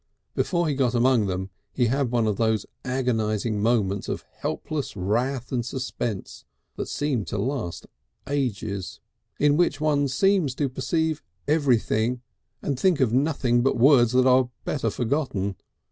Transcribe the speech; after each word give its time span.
Before 0.33 0.67
he 0.67 0.73
got 0.73 0.95
among 0.95 1.27
them 1.27 1.51
he 1.71 1.85
had 1.85 2.09
one 2.09 2.25
of 2.25 2.37
those 2.37 2.65
agonising 2.83 3.61
moments 3.61 4.09
of 4.09 4.25
helpless 4.39 4.95
wrath 4.97 5.51
and 5.51 5.63
suspense 5.63 6.43
that 6.75 6.87
seem 6.87 7.23
to 7.25 7.37
last 7.37 7.85
ages, 8.25 8.99
in 9.37 9.57
which 9.57 9.79
one 9.79 10.07
seems 10.07 10.55
to 10.55 10.69
perceive 10.69 11.21
everything 11.47 12.23
and 12.63 12.79
think 12.79 12.99
of 12.99 13.13
nothing 13.13 13.61
but 13.61 13.77
words 13.77 14.11
that 14.13 14.25
are 14.25 14.49
better 14.65 14.89
forgotten. 14.89 15.55